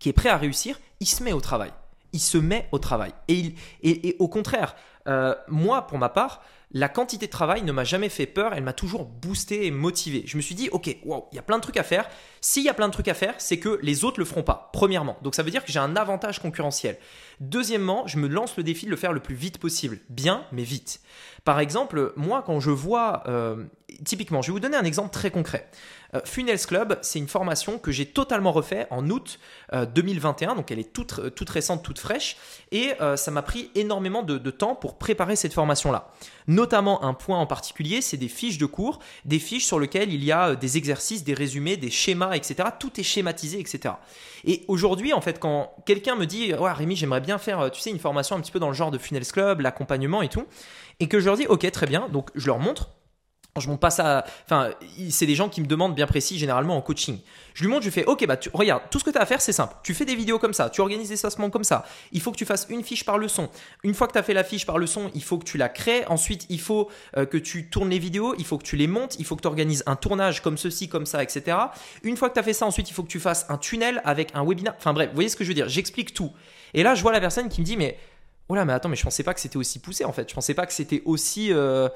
qui 0.01 0.09
est 0.09 0.15
prêt 0.15 0.31
à 0.31 0.37
réussir, 0.37 0.81
il 1.01 1.07
se 1.07 1.23
met 1.23 1.33
au 1.33 1.41
travail. 1.41 1.71
Il 2.13 2.21
se 2.21 2.39
met 2.39 2.67
au 2.73 2.79
travail. 2.79 3.13
Et, 3.29 3.35
il, 3.35 3.55
et, 3.83 4.17
au 4.19 4.29
contraire, 4.29 4.75
euh, 5.07 5.35
moi, 5.49 5.87
pour 5.87 5.99
ma 5.99 6.09
part, 6.09 6.43
la 6.71 6.89
quantité 6.89 7.27
de 7.27 7.31
travail 7.31 7.63
ne 7.63 7.73
m'a 7.73 7.85
jamais 7.85 8.09
fait 8.09 8.27
peur, 8.27 8.55
elle 8.55 8.63
m'a 8.63 8.73
toujours 8.73 9.05
boosté 9.05 9.67
et 9.67 9.71
motivé. 9.71 10.23
Je 10.27 10.37
me 10.37 10.43
suis 10.43 10.55
dit, 10.55 10.69
ok, 10.71 10.97
wow, 11.05 11.29
il 11.33 11.37
y 11.37 11.39
a 11.39 11.43
plein 11.43 11.59
de 11.59 11.63
trucs 11.63 11.77
à 11.77 11.83
faire. 11.83 12.09
S'il 12.41 12.63
y 12.63 12.69
a 12.69 12.75
plein 12.75 12.89
de 12.89 12.93
trucs 12.93 13.09
à 13.09 13.15
faire, 13.15 13.35
c'est 13.39 13.59
que 13.59 13.79
les 13.83 14.05
autres 14.05 14.19
le 14.19 14.25
feront 14.25 14.43
pas, 14.43 14.71
premièrement. 14.73 15.19
Donc 15.23 15.35
ça 15.35 15.43
veut 15.43 15.51
dire 15.51 15.65
que 15.65 15.73
j'ai 15.73 15.79
un 15.79 15.97
avantage 15.97 16.41
concurrentiel. 16.41 16.99
Deuxièmement, 17.41 18.07
je 18.07 18.19
me 18.19 18.29
lance 18.29 18.57
le 18.57 18.63
défi 18.63 18.87
de 18.87 18.91
le 18.91 18.97
faire 18.97 19.13
le 19.13 19.21
plus 19.21 19.35
vite 19.35 19.59
possible. 19.59 19.99
Bien, 20.09 20.45
mais 20.53 20.63
vite. 20.63 21.01
Par 21.45 21.61
exemple, 21.61 22.13
moi, 22.17 22.43
quand 22.45 22.61
je 22.61 22.71
vois, 22.71 23.25
euh, 23.29 23.65
typiquement, 24.05 24.43
je 24.43 24.49
vais 24.49 24.53
vous 24.53 24.61
donner 24.61 24.77
un 24.77 24.85
exemple 24.85 25.11
très 25.11 25.31
concret. 25.31 25.69
Euh, 26.15 26.21
Funnels 26.25 26.67
Club, 26.67 26.99
c'est 27.03 27.19
une 27.19 27.29
formation 27.29 27.79
que 27.79 27.93
j'ai 27.93 28.07
totalement 28.07 28.53
refait 28.53 28.87
en 28.91 29.09
août 29.11 29.39
2021, 29.73 30.53
euh, 30.53 30.55
donc 30.55 30.71
elle 30.71 30.79
est 30.79 30.93
toute, 30.93 31.35
toute 31.35 31.51
récente, 31.51 31.83
toute 31.83 31.99
fraîche, 31.99 32.37
et 32.73 32.93
ça 33.17 33.31
m'a 33.31 33.43
pris 33.43 33.71
énormément 33.75 34.23
de, 34.23 34.39
de 34.39 34.51
temps 34.51 34.75
pour 34.75 34.99
préparer 34.99 35.37
cette 35.37 35.53
formation-là. 35.53 36.11
Notamment 36.47 37.05
un 37.05 37.15
point 37.15 37.39
en 37.39 37.47
particulier, 37.47 38.01
c'est 38.01 38.17
des 38.17 38.29
fiches 38.29 38.59
de 38.59 38.67
cours, 38.67 39.01
des 39.25 39.39
fiches 39.39 39.67
sur 39.67 39.79
lesquelles 39.79 40.13
il 40.13 40.25
y 40.25 40.33
a 40.33 40.55
des 40.55 40.77
exercices, 40.77 41.25
des 41.25 41.35
résumés, 41.35 41.77
des 41.77 41.91
schémas, 41.91 42.33
etc. 42.33 42.71
Tout 42.79 42.99
est 42.99 43.03
schématisé, 43.05 43.61
etc. 43.61 43.95
Et 44.45 44.65
aujourd'hui, 44.69 45.13
en 45.13 45.21
fait, 45.21 45.39
quand 45.39 45.75
quelqu'un 45.85 46.17
me 46.17 46.27
dit, 46.27 46.55
ouais, 46.55 46.73
Rémi, 46.73 46.97
j'aimerais 46.97 47.21
bien 47.21 47.39
faire, 47.39 47.71
tu 47.71 47.81
sais, 47.81 47.91
une 47.91 47.99
formation 47.99 48.37
un 48.37 48.41
petit 48.41 48.53
peu 48.53 48.61
dans 48.61 48.69
le 48.69 48.75
genre 48.75 48.91
de 48.91 48.99
Funnels 48.99 49.27
Club, 49.27 49.61
l'accompagnement 49.61 50.23
et 50.23 50.29
tout, 50.29 50.47
et 51.01 51.09
que 51.09 51.21
je 51.21 51.27
leur 51.27 51.37
dis, 51.37 51.47
ok, 51.47 51.71
très 51.71 51.87
bien, 51.87 52.09
donc 52.09 52.31
je 52.35 52.47
leur 52.47 52.59
montre 52.59 52.91
je 53.61 53.69
monte 53.69 53.81
pas 53.81 53.91
ça. 53.91 54.25
Enfin, 54.45 54.71
c'est 55.11 55.27
des 55.27 55.35
gens 55.35 55.49
qui 55.49 55.61
me 55.61 55.67
demandent 55.67 55.95
bien 55.95 56.07
précis, 56.07 56.39
généralement 56.39 56.77
en 56.77 56.81
coaching. 56.81 57.19
Je 57.55 57.65
lui 57.65 57.71
montre, 57.71 57.83
je 57.83 57.89
lui 57.89 57.93
fais 57.93 58.05
Ok, 58.07 58.25
bah 58.27 58.37
tu, 58.37 58.51
regarde, 58.53 58.83
tout 58.91 58.99
ce 58.99 59.05
que 59.05 59.11
tu 59.11 59.19
as 59.19 59.23
à 59.23 59.27
faire, 59.27 59.41
c'est 59.41 59.53
simple. 59.53 59.75
Tu 59.83 59.95
fais 59.95 60.05
des 60.05 60.15
vidéos 60.15 60.39
comme 60.39 60.53
ça, 60.53 60.71
tu 60.71 60.81
organises 60.81 61.09
des 61.09 61.17
sassements 61.17 61.51
comme 61.51 61.65
ça. 61.65 61.85
Il 62.13 62.21
faut 62.21 62.31
que 62.31 62.37
tu 62.37 62.45
fasses 62.45 62.67
une 62.71 62.85
fiche 62.85 63.05
par 63.05 63.19
leçon. 63.19 63.49
Une 63.83 63.95
fois 63.95 64.07
que 64.07 64.13
tu 64.13 64.19
as 64.19 64.23
fait 64.23 64.35
la 64.35 64.45
fiche 64.45 64.65
par 64.65 64.79
leçon, 64.79 65.11
il 65.15 65.23
faut 65.23 65.39
que 65.39 65.45
tu 65.45 65.59
la 65.59 65.69
crées. 65.69 66.05
Ensuite, 66.07 66.47
il 66.49 66.61
faut 66.61 66.89
euh, 67.17 67.27
que 67.27 67.37
tu 67.37 67.69
tournes 67.69 67.91
les 67.91 67.99
vidéos, 67.99 68.35
il 68.39 68.45
faut 68.45 68.59
que 68.59 68.65
tu 68.65 68.77
les 68.77 68.87
montes, 68.87 69.17
il 69.19 69.25
faut 69.25 69.35
que 69.37 69.43
tu 69.43 69.49
organises 69.49 69.83
un 69.87 69.97
tournage 69.97 70.43
comme 70.43 70.57
ceci, 70.57 70.89
comme 70.89 71.07
ça, 71.07 71.23
etc. 71.23 71.57
Une 72.03 72.17
fois 72.17 72.29
que 72.29 72.35
tu 72.35 72.41
as 72.41 72.45
fait 72.45 72.53
ça, 72.53 72.67
ensuite, 72.67 72.91
il 72.91 72.93
faut 72.93 73.03
que 73.03 73.09
tu 73.09 73.21
fasses 73.21 73.47
un 73.49 73.59
tunnel 73.59 74.01
avec 74.05 74.31
un 74.35 74.45
webinar. 74.45 74.75
Enfin 74.79 74.93
bref, 74.93 75.09
vous 75.09 75.15
voyez 75.15 75.29
ce 75.29 75.37
que 75.37 75.45
je 75.45 75.49
veux 75.49 75.55
dire? 75.55 75.69
J'explique 75.69 76.15
tout. 76.15 76.33
Et 76.75 76.83
là, 76.83 76.95
je 76.95 77.03
vois 77.03 77.13
la 77.13 77.21
personne 77.21 77.49
qui 77.49 77.61
me 77.61 77.67
dit 77.67 77.77
Mais 77.77 77.99
oh 78.49 78.55
là, 78.55 78.65
mais 78.65 78.73
attends, 78.73 78.89
mais 78.89 78.97
je 78.97 79.05
pensais 79.05 79.23
pas 79.23 79.35
que 79.35 79.41
c'était 79.41 79.57
aussi 79.57 79.79
poussé 79.79 80.05
en 80.05 80.13
fait. 80.13 80.29
Je 80.29 80.35
pensais 80.35 80.55
pas 80.55 80.67
que 80.67 80.73
c'était 80.73 81.03
aussi. 81.05 81.53
Euh, 81.53 81.89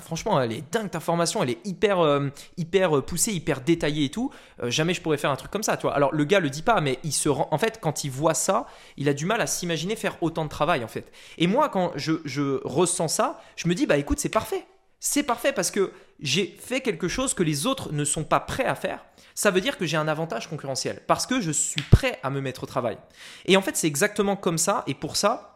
franchement, 0.00 0.40
elle 0.40 0.52
est 0.52 0.72
dingue 0.72 0.90
ta 0.90 1.00
formation, 1.00 1.42
elle 1.42 1.50
est 1.50 1.66
hyper, 1.66 2.00
euh, 2.00 2.28
hyper 2.56 2.96
euh, 2.96 3.02
poussée, 3.02 3.32
hyper 3.32 3.60
détaillée 3.60 4.04
et 4.04 4.10
tout. 4.10 4.30
Euh, 4.62 4.70
jamais 4.70 4.94
je 4.94 5.02
pourrais 5.02 5.18
faire 5.18 5.30
un 5.30 5.36
truc 5.36 5.50
comme 5.50 5.62
ça, 5.62 5.76
tu 5.76 5.82
vois. 5.82 5.94
Alors 5.94 6.14
le 6.14 6.24
gars 6.24 6.40
le 6.40 6.50
dit 6.50 6.62
pas, 6.62 6.80
mais 6.80 6.98
il 7.02 7.12
se 7.12 7.28
rend, 7.28 7.48
en 7.50 7.58
fait, 7.58 7.80
quand 7.80 8.04
il 8.04 8.10
voit 8.10 8.34
ça, 8.34 8.66
il 8.96 9.08
a 9.08 9.14
du 9.14 9.26
mal 9.26 9.40
à 9.40 9.46
s'imaginer 9.46 9.96
faire 9.96 10.16
autant 10.22 10.44
de 10.44 10.50
travail, 10.50 10.84
en 10.84 10.88
fait. 10.88 11.10
Et 11.38 11.46
moi, 11.46 11.68
quand 11.68 11.92
je, 11.96 12.12
je 12.24 12.60
ressens 12.64 13.08
ça, 13.08 13.40
je 13.56 13.68
me 13.68 13.74
dis, 13.74 13.86
bah 13.86 13.96
écoute, 13.96 14.20
c'est 14.20 14.28
parfait. 14.28 14.64
C'est 15.00 15.24
parfait 15.24 15.52
parce 15.52 15.72
que 15.72 15.92
j'ai 16.20 16.46
fait 16.46 16.80
quelque 16.80 17.08
chose 17.08 17.34
que 17.34 17.42
les 17.42 17.66
autres 17.66 17.92
ne 17.92 18.04
sont 18.04 18.22
pas 18.22 18.38
prêts 18.38 18.64
à 18.64 18.76
faire. 18.76 19.04
Ça 19.34 19.50
veut 19.50 19.60
dire 19.60 19.76
que 19.76 19.84
j'ai 19.84 19.96
un 19.96 20.06
avantage 20.06 20.48
concurrentiel 20.48 21.00
parce 21.08 21.26
que 21.26 21.40
je 21.40 21.50
suis 21.50 21.82
prêt 21.82 22.20
à 22.22 22.30
me 22.30 22.40
mettre 22.40 22.62
au 22.62 22.66
travail. 22.66 22.98
Et 23.46 23.56
en 23.56 23.62
fait, 23.62 23.76
c'est 23.76 23.88
exactement 23.88 24.36
comme 24.36 24.58
ça. 24.58 24.84
Et 24.86 24.94
pour 24.94 25.16
ça, 25.16 25.51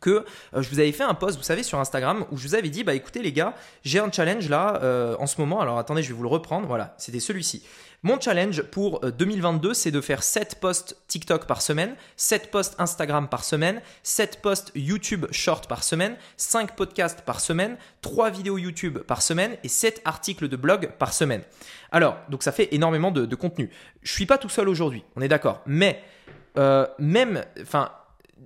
que 0.00 0.24
euh, 0.54 0.62
je 0.62 0.68
vous 0.70 0.78
avais 0.78 0.92
fait 0.92 1.04
un 1.04 1.14
post, 1.14 1.36
vous 1.36 1.42
savez, 1.42 1.62
sur 1.62 1.78
Instagram 1.78 2.24
où 2.30 2.36
je 2.36 2.46
vous 2.46 2.54
avais 2.54 2.68
dit, 2.68 2.84
bah 2.84 2.94
écoutez 2.94 3.22
les 3.22 3.32
gars, 3.32 3.54
j'ai 3.84 3.98
un 3.98 4.10
challenge 4.10 4.48
là 4.48 4.80
euh, 4.82 5.16
en 5.18 5.26
ce 5.26 5.40
moment. 5.40 5.60
Alors 5.60 5.78
attendez, 5.78 6.02
je 6.02 6.08
vais 6.08 6.14
vous 6.14 6.22
le 6.22 6.28
reprendre. 6.28 6.66
Voilà, 6.66 6.94
c'était 6.98 7.20
celui-ci. 7.20 7.62
Mon 8.02 8.20
challenge 8.20 8.62
pour 8.62 9.00
2022, 9.00 9.70
euh, 9.70 9.74
c'est 9.74 9.90
de 9.90 10.00
faire 10.00 10.22
7 10.22 10.58
posts 10.60 10.96
TikTok 11.08 11.46
par 11.46 11.62
semaine, 11.62 11.96
7 12.16 12.50
posts 12.50 12.74
Instagram 12.78 13.28
par 13.28 13.42
semaine, 13.42 13.80
7 14.02 14.42
posts 14.42 14.70
YouTube 14.74 15.26
Short 15.30 15.66
par 15.66 15.82
semaine, 15.82 16.16
5 16.36 16.76
podcasts 16.76 17.22
par 17.22 17.40
semaine, 17.40 17.76
3 18.02 18.30
vidéos 18.30 18.58
YouTube 18.58 18.98
par 18.98 19.22
semaine 19.22 19.56
et 19.64 19.68
7 19.68 20.02
articles 20.04 20.48
de 20.48 20.56
blog 20.56 20.90
par 20.98 21.12
semaine. 21.12 21.42
Alors, 21.90 22.16
donc 22.28 22.42
ça 22.42 22.52
fait 22.52 22.68
énormément 22.74 23.10
de, 23.10 23.34
contenu. 23.34 23.70
Je 24.02 24.12
suis 24.12 24.26
pas 24.26 24.38
tout 24.38 24.48
seul 24.48 24.68
aujourd'hui, 24.68 25.04
on 25.16 25.22
est 25.22 25.28
d'accord. 25.28 25.62
Mais 25.66 26.02
même, 26.98 27.44
enfin, 27.60 27.90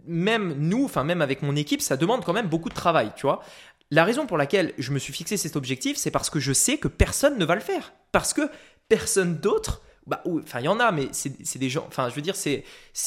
même 0.06 0.54
nous, 0.58 0.84
enfin 0.84 1.04
même 1.04 1.22
avec 1.22 1.42
mon 1.42 1.56
équipe, 1.56 1.82
ça 1.82 1.96
demande 1.96 2.24
quand 2.24 2.32
même 2.32 2.48
beaucoup 2.48 2.68
de 2.68 2.74
travail, 2.74 3.12
tu 3.16 3.22
vois. 3.22 3.42
La 3.90 4.04
raison 4.04 4.26
pour 4.26 4.36
laquelle 4.36 4.72
je 4.78 4.92
me 4.92 4.98
suis 4.98 5.12
fixé 5.12 5.36
cet 5.36 5.56
objectif, 5.56 5.96
c'est 5.96 6.10
parce 6.10 6.30
que 6.30 6.38
je 6.38 6.52
sais 6.52 6.78
que 6.78 6.88
personne 6.88 7.38
ne 7.38 7.44
va 7.44 7.56
le 7.56 7.60
faire. 7.60 7.92
Parce 8.12 8.32
que 8.32 8.42
personne 8.88 9.38
d'autre, 9.38 9.82
bah, 10.06 10.22
enfin 10.26 10.60
il 10.60 10.64
y 10.64 10.68
en 10.68 10.78
a, 10.78 10.92
mais 10.92 11.08
c'est 11.12 11.58
des 11.58 11.68
gens, 11.68 11.84
enfin 11.88 12.08
je 12.08 12.14
veux 12.14 12.22
dire, 12.22 12.36
c'est 12.36 12.64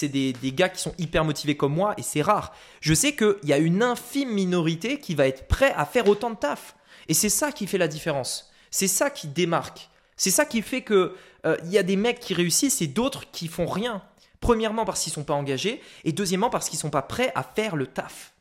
des, 0.08 0.34
des 0.34 0.52
gars 0.52 0.70
qui 0.70 0.82
sont 0.82 0.94
hyper 0.98 1.24
motivés 1.24 1.56
comme 1.56 1.74
moi 1.74 1.94
et 1.98 2.02
c'est 2.02 2.22
rare. 2.22 2.54
Je 2.82 2.94
sais 2.94 3.16
qu'il 3.16 3.36
y 3.44 3.54
a 3.54 3.58
une 3.58 3.82
infime 3.82 4.30
minorité 4.30 5.00
qui 5.00 5.16
va 5.16 5.28
être 5.28 5.48
prêt 5.48 5.74
à 5.76 5.86
faire 5.86 6.08
autant 6.08 6.32
de 6.32 6.36
taf. 6.36 6.76
Et 7.08 7.14
c'est 7.14 7.30
ça 7.30 7.52
qui 7.52 7.68
fait 7.68 7.78
la 7.78 7.88
différence. 7.88 8.52
C'est 8.72 8.88
ça 8.88 9.10
qui 9.10 9.28
démarque. 9.28 9.90
C'est 10.18 10.32
ça 10.32 10.46
qui 10.46 10.62
fait 10.62 10.82
que 10.82 11.16
euh, 11.46 11.58
il 11.66 11.72
y 11.72 11.78
a 11.78 11.84
des 11.84 11.96
mecs 11.96 12.20
qui 12.20 12.34
réussissent 12.34 12.82
et 12.82 12.88
d'autres 12.88 13.30
qui 13.32 13.48
font 13.48 13.66
rien. 13.66 14.02
Premièrement 14.44 14.84
parce 14.84 15.02
qu'ils 15.02 15.14
sont 15.14 15.24
pas 15.24 15.36
engagés 15.36 15.82
et 16.04 16.12
deuxièmement 16.12 16.50
parce 16.50 16.68
qu'ils 16.68 16.78
sont 16.78 16.90
pas 16.90 17.02
prêts 17.02 17.32
à 17.34 17.44
faire 17.44 17.78
le 17.78 17.88
taf. 17.88 18.34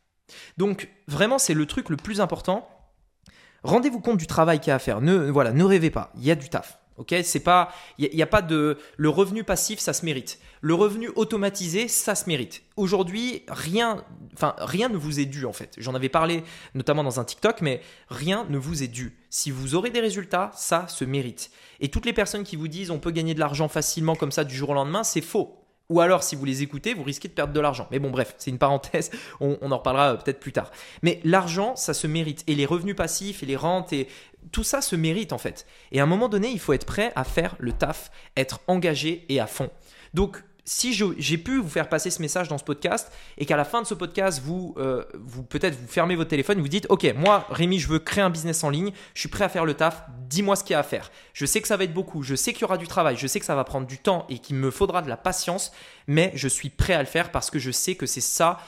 Donc 0.56 0.88
vraiment 1.06 1.38
c'est 1.38 1.54
le 1.54 1.64
truc 1.64 1.90
le 1.90 1.96
plus 1.96 2.20
important. 2.20 2.68
Rendez-vous 3.62 4.00
compte 4.00 4.16
du 4.16 4.26
travail 4.26 4.58
qu'il 4.58 4.70
y 4.70 4.72
a 4.72 4.74
à 4.74 4.80
faire. 4.80 5.00
Ne 5.00 5.30
voilà, 5.30 5.52
ne 5.52 5.62
rêvez 5.62 5.90
pas. 5.90 6.12
Il 6.16 6.24
y 6.24 6.32
a 6.32 6.34
du 6.34 6.48
taf. 6.48 6.80
Ok, 6.98 7.14
c'est 7.22 7.40
pas, 7.40 7.72
il 7.98 8.20
a, 8.20 8.26
pas 8.26 8.42
de, 8.42 8.78
le 8.96 9.08
revenu 9.08 9.44
passif, 9.44 9.78
ça 9.78 9.92
se 9.92 10.04
mérite. 10.04 10.40
Le 10.60 10.74
revenu 10.74 11.08
automatisé, 11.14 11.86
ça 11.86 12.14
se 12.14 12.26
mérite. 12.26 12.62
Aujourd'hui, 12.76 13.44
rien, 13.48 14.04
enfin 14.34 14.54
rien 14.58 14.88
ne 14.88 14.96
vous 14.96 15.20
est 15.20 15.24
dû 15.24 15.46
en 15.46 15.52
fait. 15.52 15.74
J'en 15.78 15.94
avais 15.94 16.08
parlé 16.08 16.42
notamment 16.74 17.02
dans 17.04 17.20
un 17.20 17.24
TikTok, 17.24 17.60
mais 17.60 17.80
rien 18.08 18.44
ne 18.50 18.58
vous 18.58 18.82
est 18.82 18.88
dû. 18.88 19.16
Si 19.30 19.52
vous 19.52 19.74
aurez 19.76 19.90
des 19.90 20.00
résultats, 20.00 20.50
ça 20.54 20.86
se 20.88 21.04
mérite. 21.04 21.50
Et 21.80 21.88
toutes 21.88 22.06
les 22.06 22.12
personnes 22.12 22.44
qui 22.44 22.56
vous 22.56 22.68
disent 22.68 22.90
on 22.90 22.98
peut 22.98 23.12
gagner 23.12 23.34
de 23.34 23.40
l'argent 23.40 23.68
facilement 23.68 24.16
comme 24.16 24.32
ça 24.32 24.42
du 24.44 24.54
jour 24.54 24.70
au 24.70 24.74
lendemain, 24.74 25.04
c'est 25.04 25.22
faux. 25.22 25.61
Ou 25.92 26.00
alors, 26.00 26.22
si 26.22 26.36
vous 26.36 26.46
les 26.46 26.62
écoutez, 26.62 26.94
vous 26.94 27.02
risquez 27.02 27.28
de 27.28 27.34
perdre 27.34 27.52
de 27.52 27.60
l'argent. 27.60 27.86
Mais 27.90 27.98
bon, 27.98 28.10
bref, 28.10 28.34
c'est 28.38 28.50
une 28.50 28.56
parenthèse, 28.56 29.10
on, 29.40 29.58
en 29.60 29.76
reparlera 29.76 30.12
euh, 30.12 30.16
peut-être 30.16 30.40
plus 30.40 30.52
tard. 30.52 30.70
Mais 31.02 31.20
l'argent, 31.22 31.76
ça 31.76 31.92
se 31.92 32.06
mérite. 32.06 32.44
Et 32.46 32.54
les 32.54 32.64
revenus 32.64 32.96
passifs 32.96 33.42
et 33.42 33.46
les 33.46 33.56
rentes, 33.56 33.92
et 33.92 34.08
tout 34.52 34.64
ça 34.64 34.80
se 34.80 34.96
mérite 34.96 35.34
en 35.34 35.38
fait. 35.38 35.66
Et 35.92 36.00
à 36.00 36.04
un 36.04 36.06
moment 36.06 36.30
donné, 36.30 36.48
il 36.48 36.58
faut 36.58 36.72
être 36.72 36.86
prêt 36.86 37.12
à 37.14 37.24
faire 37.24 37.56
le 37.58 37.72
taf, 37.72 38.10
être 38.38 38.60
engagé 38.68 39.26
et 39.28 39.38
à 39.38 39.46
fond. 39.46 39.68
Donc, 40.14 40.42
si 40.64 40.92
j'ai 40.92 41.38
pu 41.38 41.58
vous 41.58 41.68
faire 41.68 41.88
passer 41.88 42.10
ce 42.10 42.22
message 42.22 42.48
dans 42.48 42.58
ce 42.58 42.62
podcast 42.62 43.10
et 43.36 43.46
qu'à 43.46 43.56
la 43.56 43.64
fin 43.64 43.82
de 43.82 43.86
ce 43.86 43.94
podcast, 43.94 44.40
vous, 44.44 44.74
euh, 44.78 45.04
vous 45.14 45.42
peut-être 45.42 45.76
vous 45.76 45.88
fermez 45.88 46.14
votre 46.14 46.30
téléphone 46.30 46.58
et 46.58 46.60
vous 46.60 46.68
dites, 46.68 46.86
ok, 46.88 47.12
moi, 47.16 47.46
Rémi, 47.50 47.80
je 47.80 47.88
veux 47.88 47.98
créer 47.98 48.22
un 48.22 48.30
business 48.30 48.62
en 48.62 48.70
ligne, 48.70 48.92
je 49.14 49.20
suis 49.20 49.28
prêt 49.28 49.44
à 49.44 49.48
faire 49.48 49.64
le 49.64 49.74
taf, 49.74 50.04
dis-moi 50.28 50.54
ce 50.54 50.62
qu'il 50.62 50.74
y 50.74 50.76
a 50.76 50.80
à 50.80 50.84
faire. 50.84 51.10
Je 51.32 51.46
sais 51.46 51.60
que 51.60 51.66
ça 51.66 51.76
va 51.76 51.84
être 51.84 51.94
beaucoup, 51.94 52.22
je 52.22 52.36
sais 52.36 52.52
qu'il 52.52 52.62
y 52.62 52.64
aura 52.64 52.78
du 52.78 52.86
travail, 52.86 53.16
je 53.16 53.26
sais 53.26 53.40
que 53.40 53.46
ça 53.46 53.56
va 53.56 53.64
prendre 53.64 53.86
du 53.86 53.98
temps 53.98 54.24
et 54.28 54.38
qu'il 54.38 54.56
me 54.56 54.70
faudra 54.70 55.02
de 55.02 55.08
la 55.08 55.16
patience, 55.16 55.72
mais 56.06 56.30
je 56.34 56.46
suis 56.46 56.70
prêt 56.70 56.94
à 56.94 57.00
le 57.00 57.06
faire 57.06 57.32
parce 57.32 57.50
que 57.50 57.58
je 57.58 57.72
sais 57.72 57.96
que 57.96 58.06
c'est 58.06 58.20
ça 58.20 58.58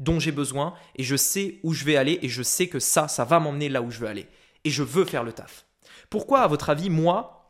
dont 0.00 0.18
j'ai 0.18 0.32
besoin 0.32 0.74
et 0.96 1.04
je 1.04 1.14
sais 1.14 1.60
où 1.62 1.72
je 1.72 1.84
vais 1.84 1.96
aller 1.96 2.18
et 2.22 2.28
je 2.28 2.42
sais 2.42 2.66
que 2.66 2.80
ça, 2.80 3.06
ça 3.06 3.24
va 3.24 3.38
m'emmener 3.38 3.68
là 3.68 3.80
où 3.80 3.90
je 3.90 4.00
veux 4.00 4.08
aller. 4.08 4.26
Et 4.64 4.70
je 4.70 4.82
veux 4.82 5.04
faire 5.04 5.22
le 5.22 5.32
taf. 5.32 5.66
Pourquoi, 6.10 6.40
à 6.40 6.46
votre 6.48 6.70
avis, 6.70 6.90
moi, 6.90 7.41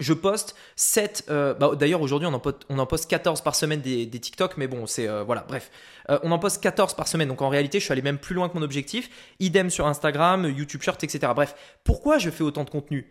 je 0.00 0.12
poste 0.12 0.56
7. 0.76 1.26
Euh, 1.30 1.54
bah, 1.54 1.72
d'ailleurs, 1.78 2.00
aujourd'hui, 2.00 2.26
on, 2.26 2.34
en 2.34 2.40
poste, 2.40 2.62
on 2.68 2.78
en 2.78 2.86
poste 2.86 3.08
14 3.08 3.42
par 3.42 3.54
semaine 3.54 3.80
des, 3.80 4.06
des 4.06 4.18
TikTok, 4.18 4.56
mais 4.56 4.66
bon, 4.66 4.86
c'est. 4.86 5.06
Euh, 5.06 5.22
voilà, 5.22 5.44
bref. 5.46 5.70
Euh, 6.08 6.18
on 6.22 6.32
en 6.32 6.38
poste 6.38 6.60
14 6.62 6.94
par 6.94 7.06
semaine. 7.06 7.28
Donc 7.28 7.42
en 7.42 7.48
réalité, 7.48 7.78
je 7.78 7.84
suis 7.84 7.92
allé 7.92 8.02
même 8.02 8.18
plus 8.18 8.34
loin 8.34 8.48
que 8.48 8.54
mon 8.56 8.62
objectif. 8.62 9.10
Idem 9.38 9.70
sur 9.70 9.86
Instagram, 9.86 10.46
YouTube 10.46 10.82
Short, 10.82 11.02
etc. 11.04 11.32
Bref, 11.34 11.54
pourquoi 11.84 12.18
je 12.18 12.30
fais 12.30 12.42
autant 12.42 12.64
de 12.64 12.70
contenu? 12.70 13.08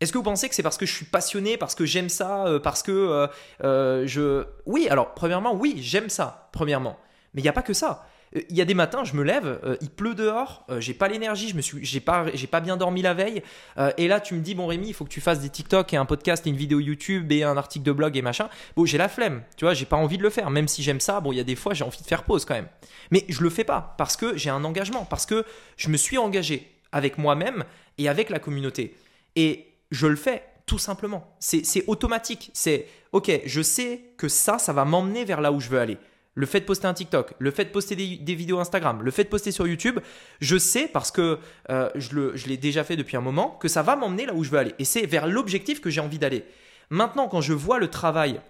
Est-ce 0.00 0.12
que 0.12 0.18
vous 0.18 0.24
pensez 0.24 0.48
que 0.48 0.54
c'est 0.54 0.64
parce 0.64 0.78
que 0.78 0.86
je 0.86 0.92
suis 0.92 1.04
passionné, 1.04 1.56
parce 1.56 1.74
que 1.74 1.84
j'aime 1.84 2.08
ça, 2.08 2.46
parce 2.64 2.82
que 2.82 3.28
je... 3.60 4.44
Oui, 4.66 4.88
alors, 4.90 5.14
premièrement, 5.14 5.54
oui, 5.54 5.76
j'aime 5.78 6.08
ça, 6.08 6.48
premièrement. 6.52 6.98
Mais 7.34 7.40
il 7.40 7.44
n'y 7.44 7.48
a 7.48 7.52
pas 7.52 7.62
que 7.62 7.72
ça. 7.72 8.04
Il 8.34 8.56
y 8.56 8.62
a 8.62 8.64
des 8.64 8.72
matins, 8.72 9.04
je 9.04 9.14
me 9.14 9.22
lève, 9.22 9.60
euh, 9.62 9.76
il 9.82 9.90
pleut 9.90 10.14
dehors, 10.14 10.64
euh, 10.70 10.80
j'ai 10.80 10.94
pas 10.94 11.06
l'énergie, 11.06 11.48
je 11.50 11.54
me 11.54 11.60
suis, 11.60 11.84
j'ai 11.84 12.00
pas, 12.00 12.24
j'ai 12.32 12.46
pas 12.46 12.60
bien 12.60 12.78
dormi 12.78 13.02
la 13.02 13.12
veille. 13.12 13.42
Euh, 13.76 13.92
et 13.98 14.08
là, 14.08 14.20
tu 14.20 14.32
me 14.34 14.40
dis, 14.40 14.54
bon 14.54 14.66
Rémi, 14.66 14.88
il 14.88 14.94
faut 14.94 15.04
que 15.04 15.10
tu 15.10 15.20
fasses 15.20 15.40
des 15.40 15.50
TikTok 15.50 15.92
et 15.92 15.98
un 15.98 16.06
podcast 16.06 16.46
et 16.46 16.50
une 16.50 16.56
vidéo 16.56 16.80
YouTube 16.80 17.30
et 17.30 17.44
un 17.44 17.58
article 17.58 17.84
de 17.84 17.92
blog 17.92 18.16
et 18.16 18.22
machin. 18.22 18.48
Bon, 18.74 18.86
j'ai 18.86 18.96
la 18.96 19.10
flemme, 19.10 19.42
tu 19.56 19.66
vois, 19.66 19.74
j'ai 19.74 19.84
pas 19.84 19.96
envie 19.96 20.16
de 20.16 20.22
le 20.22 20.30
faire. 20.30 20.48
Même 20.48 20.66
si 20.66 20.82
j'aime 20.82 21.00
ça, 21.00 21.20
bon, 21.20 21.32
il 21.32 21.36
y 21.36 21.40
a 21.40 21.44
des 21.44 21.56
fois, 21.56 21.74
j'ai 21.74 21.84
envie 21.84 22.00
de 22.00 22.06
faire 22.06 22.24
pause 22.24 22.46
quand 22.46 22.54
même. 22.54 22.68
Mais 23.10 23.26
je 23.28 23.42
le 23.42 23.50
fais 23.50 23.64
pas 23.64 23.94
parce 23.98 24.16
que 24.16 24.34
j'ai 24.36 24.48
un 24.48 24.64
engagement, 24.64 25.04
parce 25.04 25.26
que 25.26 25.44
je 25.76 25.90
me 25.90 25.98
suis 25.98 26.16
engagé 26.16 26.72
avec 26.90 27.18
moi-même 27.18 27.64
et 27.98 28.08
avec 28.08 28.30
la 28.30 28.38
communauté. 28.38 28.96
Et 29.36 29.66
je 29.90 30.06
le 30.06 30.16
fais 30.16 30.42
tout 30.64 30.78
simplement. 30.78 31.36
C'est, 31.38 31.66
c'est 31.66 31.84
automatique. 31.86 32.50
C'est 32.54 32.86
ok, 33.12 33.42
je 33.44 33.60
sais 33.60 34.00
que 34.16 34.28
ça, 34.28 34.58
ça 34.58 34.72
va 34.72 34.86
m'emmener 34.86 35.26
vers 35.26 35.42
là 35.42 35.52
où 35.52 35.60
je 35.60 35.68
veux 35.68 35.78
aller 35.78 35.98
le 36.34 36.46
fait 36.46 36.60
de 36.60 36.64
poster 36.64 36.86
un 36.86 36.94
TikTok, 36.94 37.34
le 37.38 37.50
fait 37.50 37.66
de 37.66 37.70
poster 37.70 37.94
des, 37.94 38.34
vidéos 38.34 38.58
Instagram, 38.58 39.02
le 39.02 39.10
fait 39.10 39.24
de 39.24 39.28
poster 39.28 39.52
sur 39.52 39.66
YouTube, 39.66 39.98
je 40.40 40.56
sais 40.56 40.88
parce 40.88 41.10
que 41.10 41.38
euh, 41.70 41.90
je 41.94 42.46
l'ai 42.46 42.56
déjà 42.56 42.84
fait 42.84 42.96
depuis 42.96 43.16
un 43.16 43.20
moment 43.20 43.50
que 43.60 43.68
ça 43.68 43.82
va 43.82 43.96
m'emmener 43.96 44.26
là 44.26 44.34
où 44.34 44.42
je 44.42 44.50
veux 44.50 44.58
aller. 44.58 44.74
Et 44.78 44.84
c'est 44.84 45.04
vers 45.06 45.26
l'objectif 45.26 45.80
que 45.80 45.90
j'ai 45.90 46.00
envie 46.00 46.18
d'aller. 46.18 46.44
Maintenant, 46.90 47.28
quand 47.28 47.40
je 47.40 47.52
vois 47.52 47.78
le 47.78 47.88
travail 47.88 48.40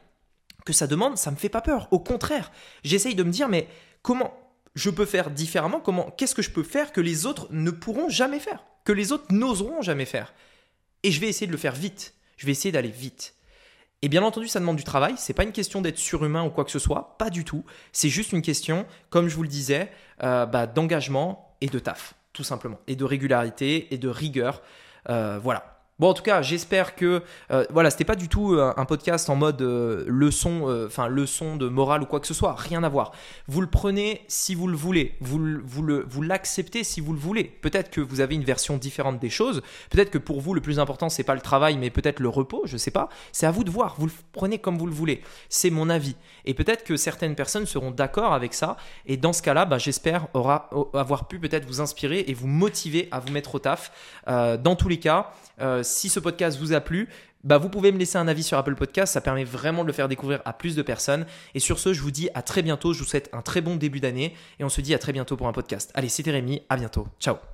que 0.64 0.72
ça 0.72 0.86
demande, 0.86 1.18
ça 1.18 1.30
me 1.30 1.36
fait 1.36 1.48
pas 1.48 1.60
peur. 1.60 1.88
Au 1.90 1.98
contraire, 1.98 2.52
j'essaye 2.84 3.14
de 3.14 3.24
me 3.24 3.30
dire 3.30 3.48
mais 3.48 3.68
comment 4.02 4.32
je 4.74 4.90
peux 4.90 5.04
faire 5.04 5.30
différemment? 5.30 5.80
Comment 5.80 6.10
Qu'est-ce 6.16 6.34
que 6.34 6.42
je 6.42 6.50
peux 6.50 6.62
faire 6.62 6.92
que 6.92 7.00
les 7.00 7.26
autres 7.26 7.48
ne 7.50 7.70
pourront 7.70 8.08
jamais 8.08 8.38
faire? 8.38 8.64
Que 8.84 8.92
les 8.92 9.12
autres 9.12 9.26
n'oseront 9.30 9.82
jamais 9.82 10.06
faire? 10.06 10.34
Et 11.02 11.10
je 11.10 11.20
vais 11.20 11.28
essayer 11.28 11.46
de 11.46 11.52
le 11.52 11.58
faire 11.58 11.74
vite. 11.74 12.14
Je 12.36 12.46
vais 12.46 12.52
essayer 12.52 12.72
d'aller 12.72 12.90
vite. 12.90 13.34
Et 14.02 14.08
bien 14.08 14.22
entendu, 14.24 14.48
ça 14.48 14.58
demande 14.58 14.76
du 14.76 14.84
travail. 14.84 15.14
C'est 15.16 15.32
pas 15.32 15.44
une 15.44 15.52
question 15.52 15.80
d'être 15.80 15.98
surhumain 15.98 16.44
ou 16.44 16.50
quoi 16.50 16.64
que 16.64 16.72
ce 16.72 16.80
soit, 16.80 17.16
pas 17.18 17.30
du 17.30 17.44
tout. 17.44 17.64
C'est 17.92 18.08
juste 18.08 18.32
une 18.32 18.42
question, 18.42 18.84
comme 19.10 19.28
je 19.28 19.36
vous 19.36 19.44
le 19.44 19.48
disais, 19.48 19.90
euh, 20.24 20.44
bah, 20.44 20.66
d'engagement 20.66 21.54
et 21.60 21.68
de 21.68 21.78
taf, 21.78 22.14
tout 22.32 22.42
simplement, 22.42 22.78
et 22.88 22.96
de 22.96 23.04
régularité 23.04 23.94
et 23.94 23.98
de 23.98 24.08
rigueur. 24.08 24.60
Euh, 25.08 25.38
voilà. 25.40 25.71
Bon, 26.02 26.08
en 26.08 26.14
tout 26.14 26.24
cas, 26.24 26.42
j'espère 26.42 26.96
que 26.96 27.22
euh, 27.52 27.64
voilà, 27.70 27.88
c'était 27.88 28.02
pas 28.02 28.16
du 28.16 28.28
tout 28.28 28.54
euh, 28.54 28.74
un 28.76 28.84
podcast 28.86 29.30
en 29.30 29.36
mode 29.36 29.62
euh, 29.62 30.02
leçon, 30.08 30.84
enfin 30.84 31.06
leçon 31.06 31.54
de 31.54 31.68
morale 31.68 32.02
ou 32.02 32.06
quoi 32.06 32.18
que 32.18 32.26
ce 32.26 32.34
soit, 32.34 32.56
rien 32.56 32.82
à 32.82 32.88
voir. 32.88 33.12
Vous 33.46 33.60
le 33.60 33.68
prenez 33.68 34.22
si 34.26 34.56
vous 34.56 34.66
le 34.66 34.76
voulez, 34.76 35.14
vous 35.20 35.38
le 35.38 36.04
vous 36.04 36.22
l'acceptez 36.22 36.82
si 36.82 37.00
vous 37.00 37.12
le 37.12 37.20
voulez. 37.20 37.44
Peut-être 37.44 37.88
que 37.88 38.00
vous 38.00 38.18
avez 38.18 38.34
une 38.34 38.42
version 38.42 38.78
différente 38.78 39.20
des 39.20 39.30
choses. 39.30 39.62
Peut-être 39.90 40.10
que 40.10 40.18
pour 40.18 40.40
vous 40.40 40.54
le 40.54 40.60
plus 40.60 40.80
important 40.80 41.08
c'est 41.08 41.22
pas 41.22 41.36
le 41.36 41.40
travail, 41.40 41.76
mais 41.76 41.88
peut-être 41.90 42.18
le 42.18 42.28
repos. 42.28 42.62
Je 42.64 42.76
sais 42.76 42.90
pas. 42.90 43.08
C'est 43.30 43.46
à 43.46 43.52
vous 43.52 43.62
de 43.62 43.70
voir. 43.70 43.94
Vous 43.96 44.06
le 44.06 44.12
prenez 44.32 44.58
comme 44.58 44.78
vous 44.78 44.88
le 44.88 44.92
voulez. 44.92 45.22
C'est 45.50 45.70
mon 45.70 45.88
avis. 45.88 46.16
Et 46.46 46.54
peut-être 46.54 46.82
que 46.82 46.96
certaines 46.96 47.36
personnes 47.36 47.64
seront 47.64 47.92
d'accord 47.92 48.34
avec 48.34 48.54
ça. 48.54 48.76
Et 49.06 49.16
dans 49.16 49.32
ce 49.32 49.40
cas-là, 49.42 49.66
bah, 49.66 49.78
j'espère 49.78 50.26
avoir 50.34 51.28
pu 51.28 51.38
peut-être 51.38 51.64
vous 51.64 51.80
inspirer 51.80 52.24
et 52.26 52.34
vous 52.34 52.48
motiver 52.48 53.06
à 53.12 53.20
vous 53.20 53.30
mettre 53.30 53.54
au 53.54 53.60
taf. 53.60 53.92
dans 54.26 54.74
tous 54.74 54.88
les 54.88 54.98
cas 54.98 55.30
si 55.92 56.08
ce 56.08 56.20
podcast 56.20 56.58
vous 56.58 56.72
a 56.72 56.80
plu, 56.80 57.08
bah 57.44 57.58
vous 57.58 57.68
pouvez 57.68 57.92
me 57.92 57.98
laisser 57.98 58.18
un 58.18 58.28
avis 58.28 58.42
sur 58.42 58.58
Apple 58.58 58.74
Podcast, 58.74 59.12
ça 59.12 59.20
permet 59.20 59.44
vraiment 59.44 59.82
de 59.82 59.88
le 59.88 59.92
faire 59.92 60.08
découvrir 60.08 60.40
à 60.44 60.52
plus 60.52 60.76
de 60.76 60.82
personnes. 60.82 61.26
Et 61.54 61.60
sur 61.60 61.78
ce, 61.78 61.92
je 61.92 62.00
vous 62.00 62.10
dis 62.10 62.28
à 62.34 62.42
très 62.42 62.62
bientôt, 62.62 62.92
je 62.92 63.00
vous 63.00 63.08
souhaite 63.08 63.30
un 63.32 63.42
très 63.42 63.60
bon 63.60 63.76
début 63.76 64.00
d'année 64.00 64.34
et 64.58 64.64
on 64.64 64.68
se 64.68 64.80
dit 64.80 64.94
à 64.94 64.98
très 64.98 65.12
bientôt 65.12 65.36
pour 65.36 65.48
un 65.48 65.52
podcast. 65.52 65.90
Allez, 65.94 66.08
c'était 66.08 66.30
Rémi, 66.30 66.62
à 66.68 66.76
bientôt, 66.76 67.08
ciao 67.20 67.51